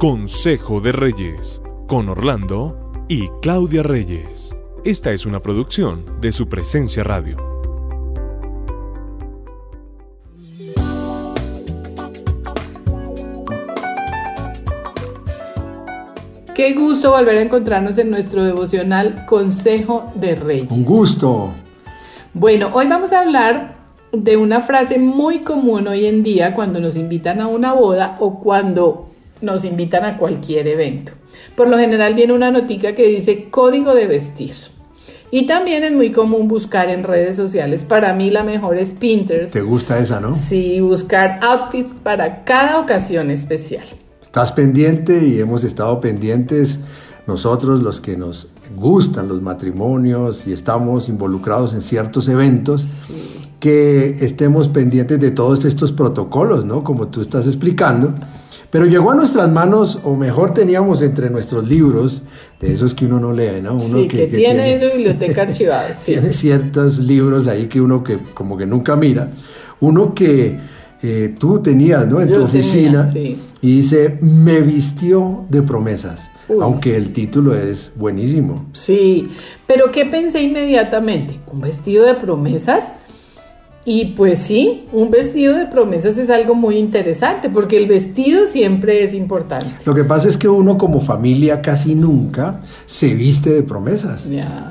[0.00, 4.56] Consejo de Reyes, con Orlando y Claudia Reyes.
[4.82, 7.36] Esta es una producción de su presencia radio.
[16.54, 20.70] Qué gusto volver a encontrarnos en nuestro devocional Consejo de Reyes.
[20.70, 21.50] Un gusto.
[22.32, 23.76] Bueno, hoy vamos a hablar
[24.12, 28.40] de una frase muy común hoy en día cuando nos invitan a una boda o
[28.40, 29.09] cuando
[29.42, 31.12] nos invitan a cualquier evento.
[31.56, 34.52] Por lo general viene una notica que dice código de vestir.
[35.30, 37.84] Y también es muy común buscar en redes sociales.
[37.84, 39.52] Para mí la mejor es Pinterest.
[39.52, 40.34] ¿Te gusta esa, no?
[40.34, 43.84] Sí, buscar outfits para cada ocasión especial.
[44.22, 46.80] Estás pendiente y hemos estado pendientes
[47.26, 52.82] nosotros los que nos gustan los matrimonios y estamos involucrados en ciertos eventos.
[52.82, 56.82] Sí que estemos pendientes de todos estos protocolos, ¿no?
[56.82, 58.14] Como tú estás explicando.
[58.70, 62.22] Pero llegó a nuestras manos, o mejor teníamos entre nuestros libros,
[62.60, 63.74] de esos que uno no lee, ¿no?
[63.74, 65.94] Uno sí, que, tiene, su biblioteca archivada.
[65.94, 66.12] Sí.
[66.12, 69.30] Tiene ciertos libros ahí que uno que como que nunca mira.
[69.80, 70.58] Uno que
[71.02, 72.20] eh, tú tenías, ¿no?
[72.20, 73.12] En tu oficina.
[73.14, 73.36] y
[73.76, 76.28] dice, me vistió de promesas.
[76.60, 78.66] aunque el título es buenísimo.
[78.72, 79.28] Sí,
[79.66, 81.38] pero ¿qué pensé inmediatamente?
[81.50, 82.92] ¿Un vestido de promesas?
[83.84, 89.04] Y pues sí, un vestido de promesas es algo muy interesante porque el vestido siempre
[89.04, 89.68] es importante.
[89.86, 94.28] Lo que pasa es que uno como familia casi nunca se viste de promesas.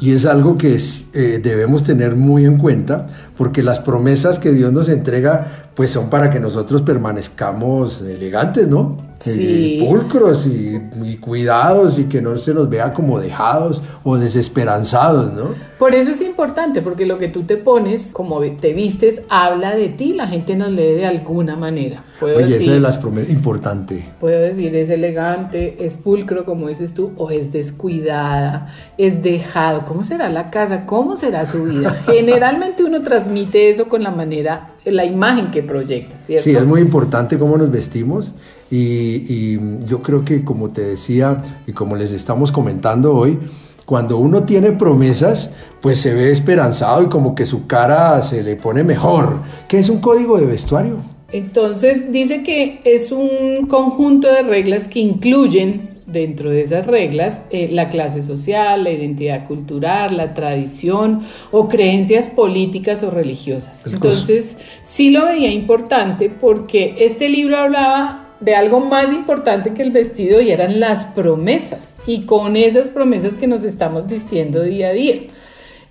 [0.00, 0.78] Y es algo que
[1.14, 6.10] eh, debemos tener muy en cuenta porque las promesas que Dios nos entrega pues son
[6.10, 9.12] para que nosotros permanezcamos elegantes, ¿no?
[9.18, 9.86] Sí.
[9.88, 10.80] pulcros y,
[11.20, 15.50] cuidados y que no se nos vea como dejados o desesperanzados, ¿no?
[15.78, 19.90] Por eso es importante, porque lo que tú te pones, como te vistes, habla de
[19.90, 22.04] ti, la gente nos lee de alguna manera.
[22.18, 24.08] Puedo Oye, decir, esa de las promesas, importante.
[24.18, 28.66] Puedo decir, es elegante, es pulcro, como dices tú, o es descuidada,
[28.98, 29.84] es dejado.
[29.84, 30.84] ¿Cómo será la casa?
[30.84, 32.02] ¿Cómo será su vida?
[32.06, 36.44] Generalmente uno transmite eso con la manera la imagen que proyecta, ¿cierto?
[36.44, 38.32] Sí, es muy importante cómo nos vestimos
[38.70, 43.38] y, yo creo que como te decía y como les estamos comentando hoy,
[43.84, 45.50] cuando uno tiene promesas,
[45.80, 49.40] pues se ve esperanzado y como que su cara se le pone mejor.
[49.68, 50.96] ¿Qué es un código de vestuario?
[51.32, 57.68] Entonces dice que es un conjunto de reglas que incluyen dentro de esas reglas eh,
[57.70, 61.20] la clase social, la identidad cultural, la tradición
[61.50, 63.86] o creencias políticas o religiosas.
[63.86, 69.92] Entonces, sí lo veía importante porque este libro hablaba de algo más importante que el
[69.92, 74.92] vestido y eran las promesas y con esas promesas que nos estamos vistiendo día a
[74.92, 75.14] día.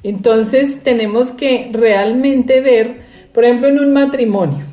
[0.04, 3.02] Entonces tenemos que realmente ver,
[3.34, 4.66] por ejemplo, en un matrimonio,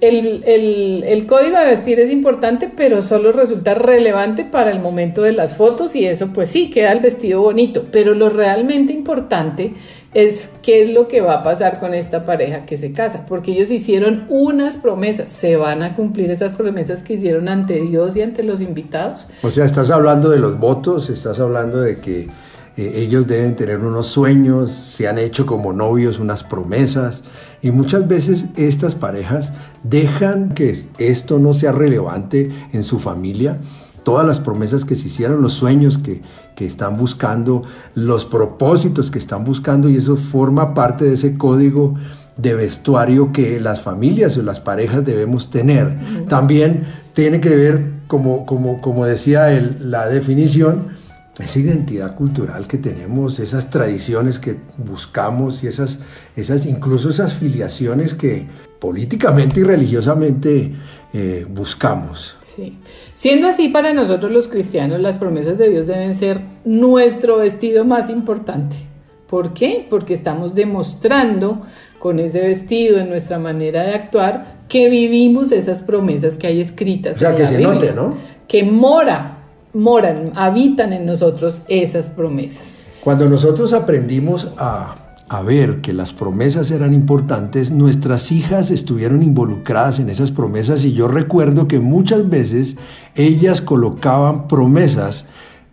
[0.00, 5.56] el, código de vestir es importante, pero solo resulta relevante para el momento de las
[5.56, 9.74] fotos y eso pues sí, queda el vestido bonito, pero lo realmente importante
[10.14, 13.52] es qué es lo que va a pasar con esta pareja que se casa, porque
[13.52, 18.22] ellos hicieron unas promesas, se van a cumplir esas promesas que hicieron ante Dios y
[18.22, 19.28] ante los invitados.
[19.42, 22.28] O sea, estás hablando de los votos, estás hablando de que
[22.78, 27.24] eh, ellos deben tener unos sueños, se han hecho como novios unas promesas
[27.60, 29.52] y muchas veces estas parejas
[29.82, 33.58] dejan que esto no sea relevante en su familia.
[34.04, 36.22] Todas las promesas que se hicieron, los sueños que,
[36.54, 41.96] que están buscando, los propósitos que están buscando y eso forma parte de ese código
[42.36, 46.26] de vestuario que las familias o las parejas debemos tener.
[46.28, 49.48] También tiene que ver, como, como, como decía
[49.80, 50.96] la definición,
[51.38, 56.00] esa identidad cultural que tenemos, esas tradiciones que buscamos y esas,
[56.36, 58.46] esas incluso esas filiaciones que
[58.80, 60.72] políticamente y religiosamente
[61.12, 62.36] eh, buscamos.
[62.40, 62.78] Sí.
[63.14, 68.10] Siendo así para nosotros los cristianos, las promesas de Dios deben ser nuestro vestido más
[68.10, 68.76] importante.
[69.28, 69.86] ¿Por qué?
[69.88, 71.60] Porque estamos demostrando
[71.98, 77.16] con ese vestido, en nuestra manera de actuar, que vivimos esas promesas que hay escritas.
[77.16, 78.16] O sea, que se note, ¿no?
[78.46, 79.37] Que mora
[79.72, 82.84] moran, habitan en nosotros esas promesas.
[83.02, 84.94] Cuando nosotros aprendimos a,
[85.28, 90.92] a, ver que las promesas eran importantes, nuestras hijas estuvieron involucradas en esas promesas y
[90.92, 92.76] yo recuerdo que muchas veces
[93.14, 95.26] ellas colocaban promesas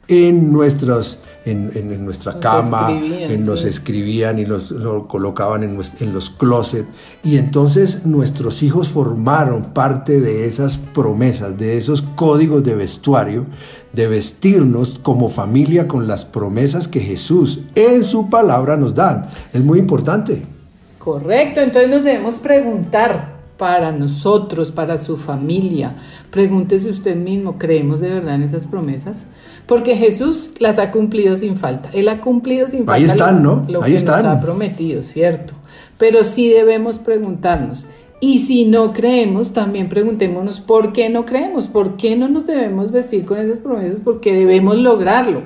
[0.07, 6.29] en nuestras en, nuestra cama, en, nos escribían y nos lo colocaban en, en los
[6.29, 6.87] closets.
[7.23, 13.45] Y entonces nuestros hijos formaron parte de esas promesas, de esos códigos de vestuario,
[13.93, 19.29] de vestirnos como familia con las promesas que Jesús en su palabra nos dan.
[19.53, 20.41] Es muy importante.
[20.99, 25.95] Correcto, entonces nos debemos preguntar, para nosotros, para su familia.
[26.29, 29.27] Pregúntese usted mismo, ¿creemos de verdad en esas promesas?
[29.65, 31.89] Porque Jesús las ha cumplido sin falta.
[31.93, 32.93] Él ha cumplido sin falta.
[32.93, 33.65] Ahí están, ¿no?
[33.69, 34.23] Lo Ahí que están.
[34.23, 35.53] nos ha prometido, ¿cierto?
[35.97, 37.85] Pero sí debemos preguntarnos.
[38.19, 42.91] Y si no creemos, también preguntémonos por qué no creemos, por qué no nos debemos
[42.91, 45.43] vestir con esas promesas, porque debemos lograrlo.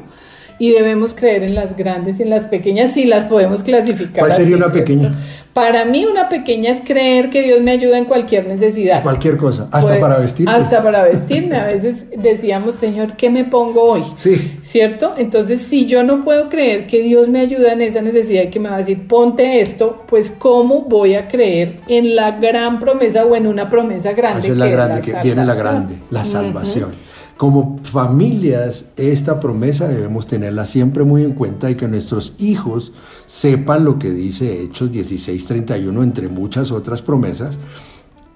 [0.59, 4.19] Y debemos creer en las grandes y en las pequeñas si las podemos clasificar.
[4.19, 4.85] ¿Cuál sería así, una ¿cierto?
[4.85, 5.11] pequeña?
[5.53, 9.01] Para mí una pequeña es creer que Dios me ayuda en cualquier necesidad.
[9.01, 10.51] Cualquier cosa, hasta Pues, para vestirte.
[10.51, 11.57] Hasta para vestirme.
[11.57, 14.03] A veces decíamos, Señor, ¿qué me pongo hoy?
[14.15, 14.59] Sí.
[14.61, 15.15] ¿Cierto?
[15.17, 18.59] Entonces, si yo no puedo creer que Dios me ayuda en esa necesidad y que
[18.59, 23.25] me va a decir, ponte esto, pues ¿cómo voy a creer en la gran promesa
[23.25, 24.41] o en una promesa grande?
[24.41, 27.08] Esa es la que grande, que viene la grande, la salvación.
[27.39, 32.91] Como familias, esta promesa debemos tenerla siempre muy en cuenta y que nuestros hijos
[33.27, 37.57] sepan lo que dice Hechos 16:31, entre muchas otras promesas,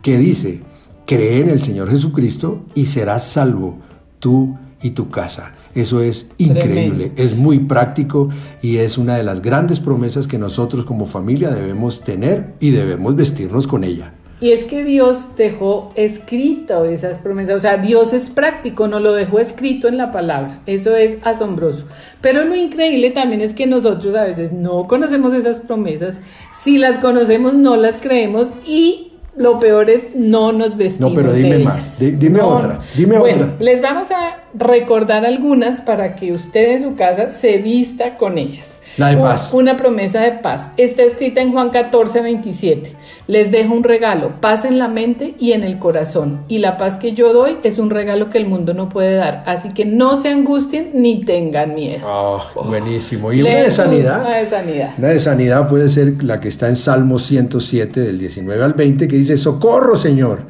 [0.01, 0.61] que dice,
[1.05, 3.77] cree en el Señor Jesucristo y serás salvo
[4.19, 5.53] tú y tu casa.
[5.75, 8.29] Eso es increíble, es muy práctico
[8.61, 13.17] y es una de las grandes promesas que nosotros como familia debemos tener y debemos
[13.17, 14.13] vestirnos con ella.
[14.43, 19.13] Y es que Dios dejó escrito esas promesas, o sea, Dios es práctico, no lo
[19.13, 21.85] dejó escrito en la palabra, eso es asombroso.
[22.19, 26.19] Pero lo increíble también es que nosotros a veces no conocemos esas promesas,
[26.61, 31.31] si las conocemos no las creemos y lo peor es no nos vestimos No, pero
[31.31, 32.19] dime de más, ellas.
[32.19, 33.55] dime otra, dime bueno, otra.
[33.61, 38.81] les vamos a recordar algunas para que usted en su casa se vista con ellas.
[38.97, 39.53] La de paz.
[39.53, 40.69] Una promesa de paz.
[40.77, 42.91] Está escrita en Juan 14, 27.
[43.27, 46.43] Les dejo un regalo, paz en la mente y en el corazón.
[46.47, 49.43] Y la paz que yo doy es un regalo que el mundo no puede dar.
[49.47, 52.05] Así que no se angustien ni tengan miedo.
[52.07, 53.33] Oh, buenísimo.
[53.33, 54.21] Y una de sanidad.
[54.21, 54.89] Una de sanidad.
[54.97, 59.07] Una de sanidad puede ser la que está en Salmo 107 del 19 al 20
[59.07, 60.41] que dice, socorro Señor.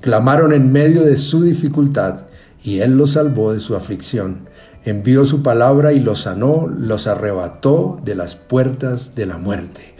[0.00, 2.26] Clamaron en medio de su dificultad
[2.62, 4.45] y Él los salvó de su aflicción.
[4.86, 9.96] Envió su palabra y los sanó, los arrebató de las puertas de la muerte.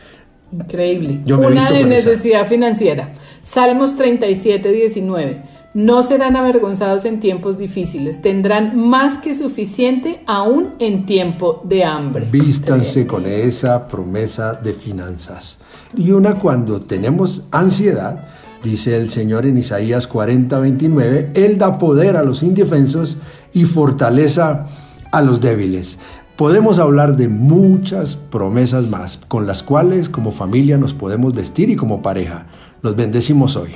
[0.53, 1.23] Increíble.
[1.25, 1.87] Yo me Una esa.
[1.88, 3.12] necesidad financiera.
[3.43, 5.43] Salmos 37, 19.
[5.75, 8.23] No serán avergonzados en tiempos difíciles.
[8.23, 12.29] Tendrán más que suficiente aún en tiempo de hambre.
[12.31, 15.59] Vístanse con esa promesa de finanzas.
[15.97, 18.29] Y una cuando tenemos ansiedad,
[18.62, 23.17] dice el Señor en Isaías 40, 29, Él da poder a los indefensos
[23.53, 24.67] y fortaleza
[25.13, 25.99] a los débiles.
[26.37, 31.77] Podemos hablar de muchas promesas más con las cuales como familia nos podemos vestir y
[31.77, 32.47] como pareja.
[32.83, 33.73] Los bendecimos hoy.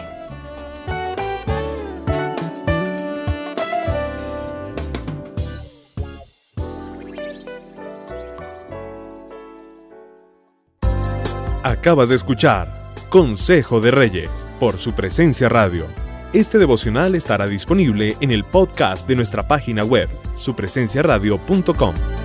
[11.62, 12.68] Acabas de escuchar
[13.08, 14.28] Consejo de Reyes
[14.60, 15.86] por su presencia radio.
[16.32, 22.19] Este devocional estará disponible en el podcast de nuestra página web, supresenciaradio.com.